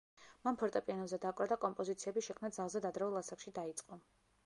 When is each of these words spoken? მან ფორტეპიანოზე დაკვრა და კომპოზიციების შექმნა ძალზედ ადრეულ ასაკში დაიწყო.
მან 0.47 0.55
ფორტეპიანოზე 0.61 1.19
დაკვრა 1.27 1.47
და 1.53 1.59
კომპოზიციების 1.67 2.31
შექმნა 2.31 2.53
ძალზედ 2.59 2.89
ადრეულ 2.93 3.23
ასაკში 3.25 3.59
დაიწყო. 3.63 4.05